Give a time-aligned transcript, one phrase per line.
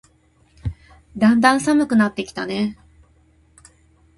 [1.15, 2.75] だんだん寒くなってきたね。